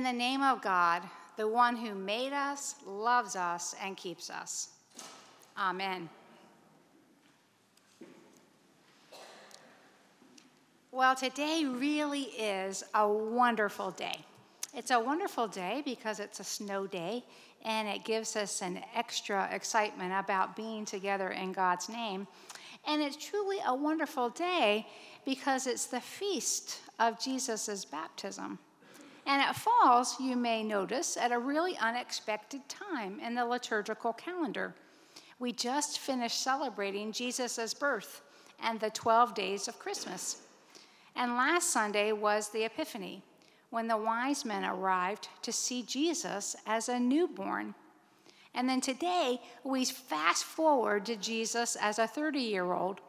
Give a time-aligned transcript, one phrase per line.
[0.00, 1.02] In the name of God,
[1.36, 4.70] the one who made us, loves us, and keeps us.
[5.58, 6.08] Amen.
[10.90, 14.24] Well, today really is a wonderful day.
[14.72, 17.22] It's a wonderful day because it's a snow day
[17.66, 22.26] and it gives us an extra excitement about being together in God's name.
[22.86, 24.86] And it's truly a wonderful day
[25.26, 28.58] because it's the feast of Jesus' baptism.
[29.30, 34.74] And it falls, you may notice, at a really unexpected time in the liturgical calendar.
[35.38, 38.22] We just finished celebrating Jesus' birth
[38.60, 40.42] and the 12 days of Christmas.
[41.14, 43.22] And last Sunday was the Epiphany,
[43.70, 47.76] when the wise men arrived to see Jesus as a newborn.
[48.56, 53.00] And then today, we fast forward to Jesus as a 30 year old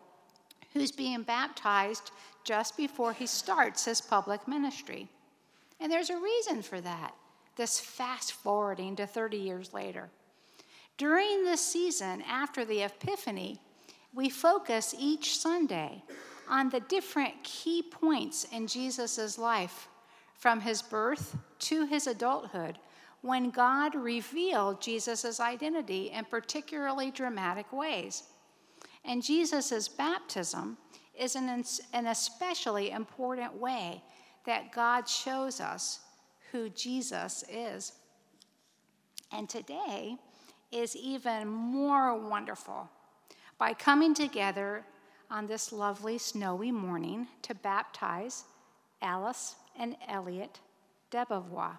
[0.74, 2.12] who's being baptized
[2.44, 5.10] just before he starts his public ministry.
[5.82, 7.16] And there's a reason for that,
[7.56, 10.10] this fast forwarding to 30 years later.
[10.98, 13.60] During this season after the Epiphany,
[14.14, 16.04] we focus each Sunday
[16.48, 19.88] on the different key points in Jesus' life,
[20.38, 22.78] from his birth to his adulthood,
[23.22, 28.24] when God revealed Jesus' identity in particularly dramatic ways.
[29.04, 30.78] And Jesus' baptism
[31.18, 34.04] is an, an especially important way
[34.46, 36.00] that God shows us
[36.52, 37.94] who Jesus is.
[39.32, 40.18] And today
[40.72, 42.90] is even more wonderful
[43.58, 44.84] by coming together
[45.30, 48.44] on this lovely snowy morning to baptize
[49.02, 50.60] Alice and Elliot
[51.12, 51.78] Debevois.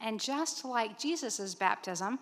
[0.00, 2.20] And just like Jesus' baptism,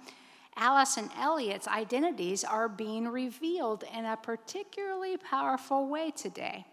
[0.57, 6.65] Alice and Elliot's identities are being revealed in a particularly powerful way today.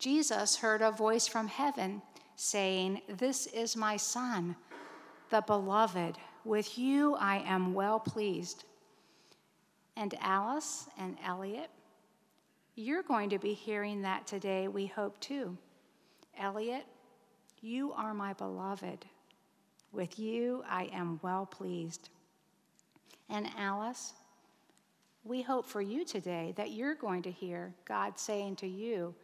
[0.00, 2.00] Jesus heard a voice from heaven
[2.34, 4.56] saying, This is my Son,
[5.28, 6.16] the beloved.
[6.42, 8.64] With you I am well pleased.
[9.98, 11.68] And Alice and Elliot,
[12.76, 15.58] you're going to be hearing that today, we hope too.
[16.38, 16.86] Elliot,
[17.60, 19.04] you are my beloved.
[19.92, 22.08] With you I am well pleased.
[23.28, 24.14] And Alice,
[25.24, 29.14] we hope for you today that you're going to hear God saying to you,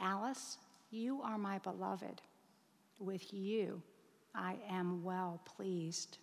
[0.00, 0.58] Alice,
[0.90, 2.22] you are my beloved.
[2.98, 3.82] With you,
[4.34, 6.18] I am well pleased.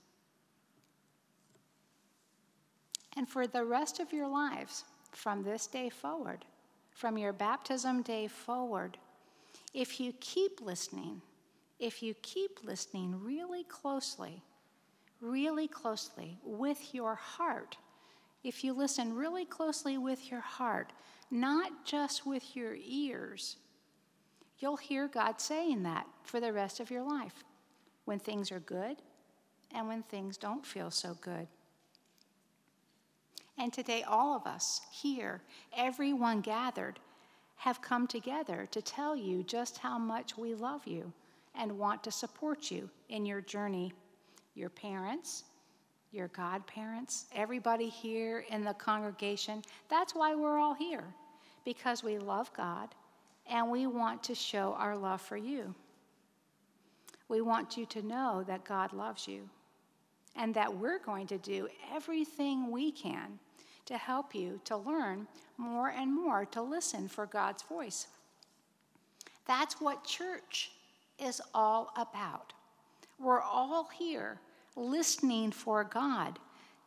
[3.18, 6.44] And for the rest of your lives, from this day forward,
[6.92, 8.98] from your baptism day forward,
[9.74, 11.22] if you keep listening,
[11.80, 14.42] if you keep listening really closely,
[15.22, 17.78] really closely with your heart,
[18.44, 20.94] if you listen really closely with your heart,
[21.32, 23.58] not just with your ears,
[24.60, 27.44] You'll hear God saying that for the rest of your life
[28.06, 28.98] when things are good
[29.74, 31.48] and when things don't feel so good.
[33.58, 35.42] And today, all of us here,
[35.76, 37.00] everyone gathered,
[37.58, 41.12] have come together to tell you just how much we love you
[41.58, 43.94] and want to support you in your journey.
[44.56, 45.44] Your parents,
[46.12, 49.62] your godparents, everybody here in the congregation.
[49.90, 51.04] That's why we're all here,
[51.66, 52.90] because we love God
[53.50, 55.74] and we want to show our love for you.
[57.28, 59.50] We want you to know that God loves you
[60.36, 63.40] and that we're going to do everything we can
[63.86, 68.08] to help you to learn more and more to listen for God's voice.
[69.46, 70.72] That's what church
[71.20, 72.54] is all about.
[73.20, 74.40] We're all here
[74.76, 76.40] listening for God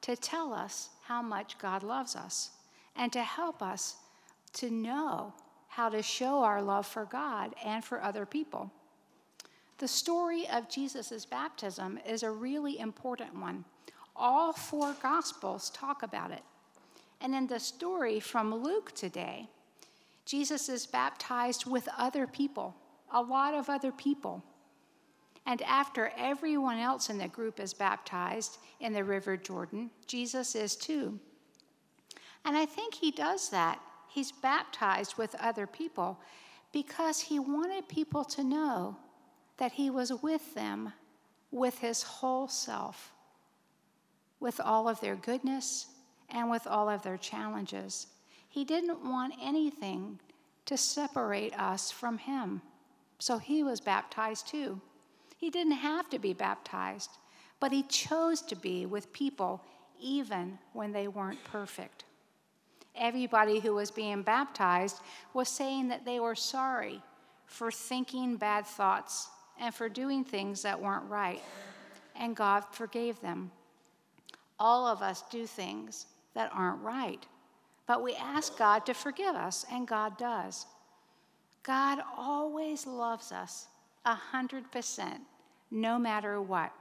[0.03, 2.51] to tell us how much God loves us
[2.97, 3.97] and to help us
[4.55, 5.33] to know
[5.69, 8.71] how to show our love for God and for other people.
[9.79, 13.65] The story of Jesus' baptism is a really important one.
[14.17, 16.43] All four Gospels talk about it.
[17.21, 19.49] And in the story from Luke today,
[20.25, 22.75] Jesus is baptized with other people,
[23.13, 24.43] a lot of other people.
[25.47, 30.77] And after everyone else in the group is baptized in the River Jordan, Jesus is
[30.77, 31.19] too.
[32.45, 36.19] And I think he does that he's baptized with other people
[36.73, 38.97] because he wanted people to know
[39.59, 40.93] that he was with them
[41.51, 43.13] with his whole self,
[44.41, 45.87] with all of their goodness
[46.29, 48.09] and with all of their challenges.
[48.49, 50.21] He didn't want anything
[50.67, 52.61] to separate us from him.
[53.19, 54.81] So he was baptized too.
[55.39, 57.11] He didn't have to be baptized,
[57.61, 59.65] but he chose to be with people
[60.01, 62.05] even when they weren't perfect
[62.99, 65.01] everybody who was being baptized
[65.33, 67.03] was saying that they were sorry
[67.47, 69.29] for thinking bad thoughts
[69.61, 71.43] and for doing things that weren't right,
[72.15, 73.51] and God forgave them.
[74.59, 77.25] All of us do things that aren't right,
[77.87, 80.67] but we ask God to forgive us, and God does.
[81.63, 83.67] God always loves us
[84.05, 85.21] a hundred percent,
[85.71, 86.73] no matter what.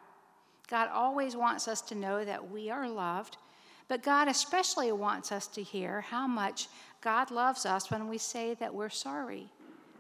[0.68, 3.38] God always wants us to know that we are loved,
[3.88, 6.68] but God especially wants us to hear how much
[7.02, 9.48] God loves us when we say that we're sorry.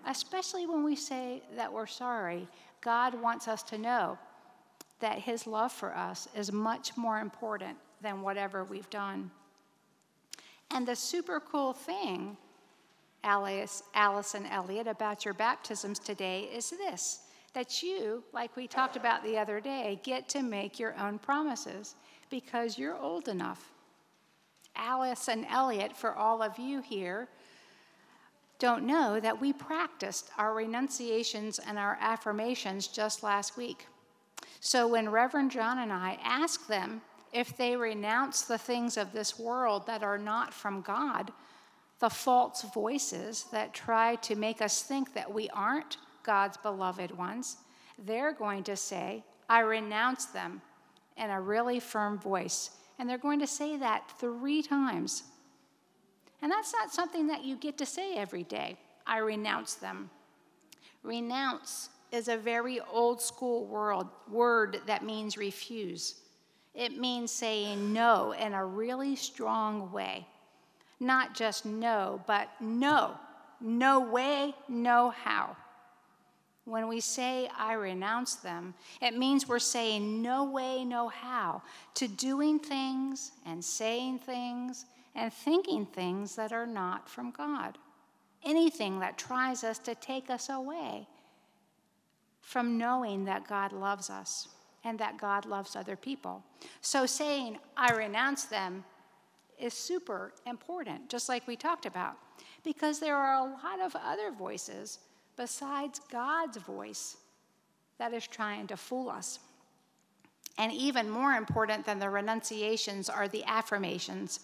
[0.06, 2.48] Especially when we say that we're sorry,
[2.81, 4.18] God wants us to know
[5.00, 9.31] that His love for us is much more important than whatever we've done.
[10.72, 12.38] And the super cool thing,
[13.24, 17.22] Alice, Alice and Elliot, about your baptisms today is this
[17.54, 21.95] that you, like we talked about the other day, get to make your own promises
[22.30, 23.72] because you're old enough.
[24.78, 27.28] Alice and Elliot, for all of you here,
[28.60, 33.86] don't know that we practiced our renunciations and our affirmations just last week.
[34.60, 37.02] So when Reverend John and I asked them
[37.34, 41.32] if they renounce the things of this world that are not from God,
[42.00, 47.58] the false voices that try to make us think that we aren't God's beloved ones,
[48.06, 50.62] they're going to say, I renounce them
[51.16, 52.72] in a really firm voice.
[53.00, 55.24] And they're going to say that three times.
[56.42, 58.78] And that's not something that you get to say every day.
[59.06, 60.10] I renounce them.
[61.04, 66.16] Renounce is a very old school world, word that means refuse.
[66.74, 70.28] It means saying no in a really strong way.
[71.00, 73.16] Not just no, but no.
[73.60, 75.56] No way, no how.
[76.68, 81.62] When we say, I renounce them, it means we're saying no way, no how
[81.94, 84.86] to doing things and saying things
[85.16, 87.78] and thinking things that are not from God.
[88.44, 91.08] Anything that tries us to take us away
[92.42, 94.50] from knowing that God loves us
[94.84, 96.44] and that God loves other people.
[96.81, 98.84] So saying, I renounce them
[99.58, 102.18] is super important, just like we talked about,
[102.66, 105.00] because there are a lot of other voices
[105.38, 107.18] besides God's voice
[108.00, 109.39] that is trying to fool us.
[110.57, 114.42] And even more important than the renunciations are the affirmations.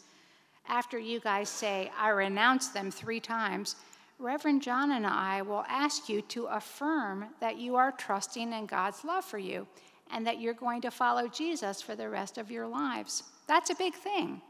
[0.68, 3.76] After you guys say, I renounce them three times,
[4.20, 9.04] Reverend John and I will ask you to affirm that you are trusting in God's
[9.04, 9.68] love for you
[10.12, 13.24] and that you're going to follow Jesus for the rest of your lives.
[13.48, 14.42] That's a big thing.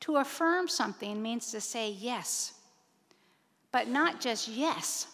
[0.00, 2.54] To affirm something means to say yes,
[3.72, 5.06] but not just yes,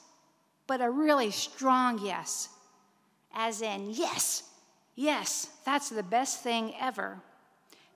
[0.67, 2.49] but a really strong yes,
[3.35, 4.45] as in, yes,
[4.95, 7.19] yes, that's the best thing ever.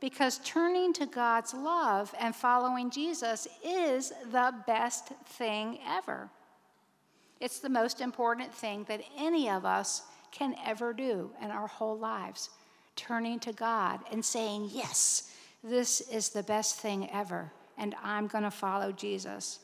[0.01, 6.31] Because turning to God's love and following Jesus is the best thing ever.
[7.41, 11.99] It's the most important thing that any of us can ever do in our whole
[11.99, 12.51] lives.
[12.97, 15.33] Turning to God and saying, Yes,
[15.63, 19.61] this is the best thing ever, and I'm going to follow Jesus.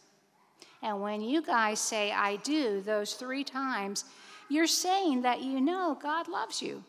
[0.84, 4.04] And when you guys say, I do, those three times,
[4.50, 6.84] you're saying that you know God loves you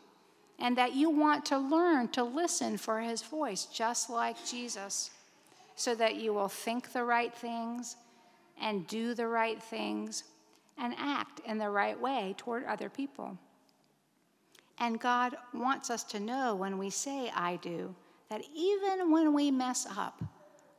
[0.58, 5.10] and that you want to learn to listen for his voice, just like Jesus,
[5.76, 7.96] so that you will think the right things
[8.60, 10.24] and do the right things
[10.76, 13.38] and act in the right way toward other people.
[14.78, 17.94] And God wants us to know when we say, I do,
[18.28, 20.22] that even when we mess up,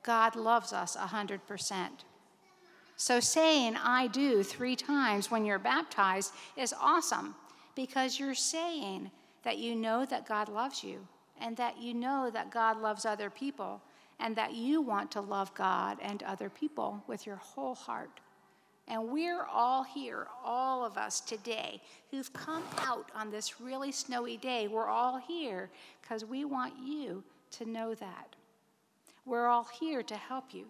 [0.03, 1.89] God loves us 100%.
[2.97, 7.35] So saying I do three times when you're baptized is awesome
[7.75, 9.11] because you're saying
[9.43, 11.07] that you know that God loves you
[11.39, 13.81] and that you know that God loves other people
[14.19, 18.19] and that you want to love God and other people with your whole heart.
[18.87, 24.37] And we're all here, all of us today, who've come out on this really snowy
[24.37, 24.67] day.
[24.67, 25.69] We're all here
[26.01, 28.35] because we want you to know that.
[29.25, 30.65] We're all here to help you.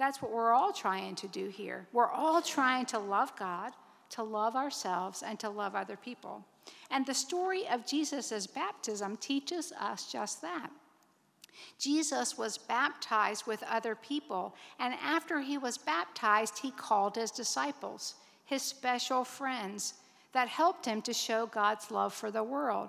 [0.00, 1.86] That's what we're all trying to do here.
[1.92, 3.72] We're all trying to love God,
[4.12, 6.42] to love ourselves, and to love other people.
[6.90, 10.70] And the story of Jesus' baptism teaches us just that.
[11.78, 18.14] Jesus was baptized with other people, and after he was baptized, he called his disciples,
[18.46, 19.92] his special friends
[20.32, 22.88] that helped him to show God's love for the world.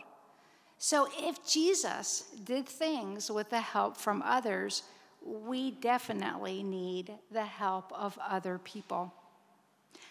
[0.77, 4.83] So if Jesus did things with the help from others,
[5.25, 9.13] we definitely need the help of other people.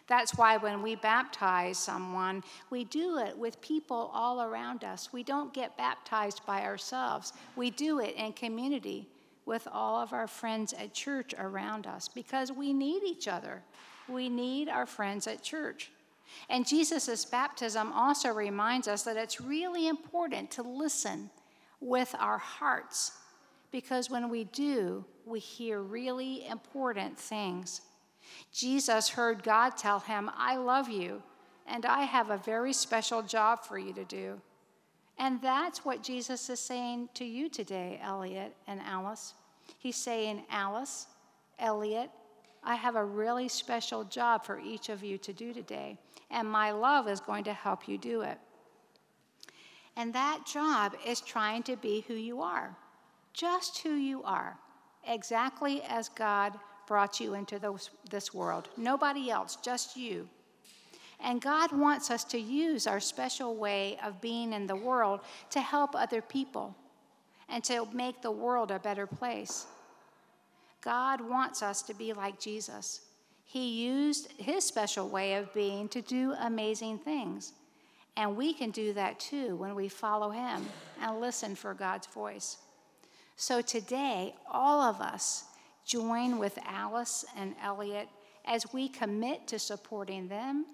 [0.07, 5.12] That's why when we baptize someone, we do it with people all around us.
[5.12, 9.09] We don't get baptized by ourselves, we do it in community
[9.47, 13.62] with all of our friends at church around us because we need each other.
[14.09, 15.90] We need our friends at church.
[16.49, 21.31] And Jesus' baptism also reminds us that it's really important to listen
[21.81, 23.12] with our hearts
[23.71, 27.83] because when we do, we hear really important things.
[28.53, 31.23] Jesus heard God tell him, I love you,
[31.67, 34.41] and I have a very special job for you to do.
[35.19, 39.35] And that's what Jesus is saying to you today, Elliot and Alice.
[39.79, 41.07] He's saying, Alice,
[41.59, 42.11] Elliot,
[42.62, 45.99] I have a really special job for each of you to do today,
[46.31, 48.39] and my love is going to help you do it.
[49.97, 52.77] And that job is trying to be who you are,
[53.33, 54.57] just who you are,
[55.07, 57.61] exactly as God brought you into
[58.11, 58.69] this world.
[58.77, 60.29] Nobody else, just you.
[61.23, 65.21] And God wants us to use our special way of being in the world
[65.51, 66.75] to help other people
[67.49, 69.67] and to make the world a better place.
[70.81, 73.03] God wants us to be like Jesus.
[73.45, 77.53] He used his special way of being to do amazing things.
[78.17, 80.65] And we can do that too when we follow him
[81.01, 82.57] and listen for God's voice.
[83.41, 85.45] So today, all of us
[85.87, 88.07] join with Alice and Elliot
[88.45, 90.67] as we commit to supporting them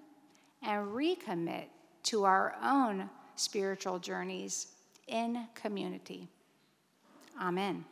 [0.65, 1.67] and recommit
[2.03, 4.67] to our own spiritual journeys
[5.07, 6.27] in community.
[7.41, 7.85] Amen.